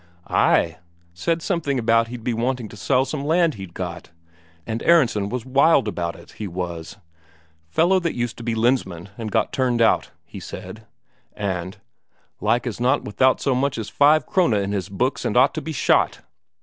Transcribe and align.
"Ay. 0.29 0.79
Said 1.13 1.43
something 1.43 1.77
about 1.77 2.07
he'd 2.07 2.23
be 2.23 2.33
wanting 2.33 2.67
to 2.69 2.75
sell 2.75 3.05
some 3.05 3.23
land 3.23 3.53
he'd 3.53 3.75
got. 3.75 4.09
And 4.65 4.81
Aronsen 4.81 5.29
was 5.29 5.45
wild 5.45 5.87
about 5.87 6.15
it, 6.15 6.31
he 6.31 6.47
was 6.47 6.97
'fellow 7.69 7.99
that 7.99 8.15
used 8.15 8.35
to 8.37 8.43
be 8.43 8.55
Lensmand 8.55 9.11
and 9.15 9.29
got 9.31 9.53
turned 9.53 9.79
out,' 9.79 10.09
he 10.25 10.39
said, 10.39 10.87
and 11.33 11.77
'like 12.39 12.65
as 12.65 12.79
not 12.79 13.03
without 13.05 13.41
so 13.41 13.53
much 13.53 13.77
as 13.77 13.89
a 13.89 13.93
five 13.93 14.25
Krone 14.25 14.55
in 14.55 14.71
his 14.71 14.89
books, 14.89 15.23
and 15.23 15.37
ought 15.37 15.53
to 15.53 15.61
be 15.61 15.71
shot!' 15.71 16.21